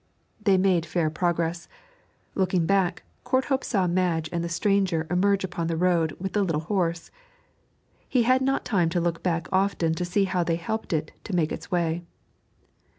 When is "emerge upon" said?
5.11-5.67